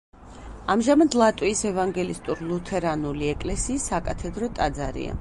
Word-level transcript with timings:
ამჟამად 0.75 1.17
ლატვიის 1.23 1.61
ევანგელისტურ-ლუთერანული 1.73 3.33
ეკლესიის 3.37 3.91
საკათედრო 3.95 4.55
ტაძარია. 4.59 5.09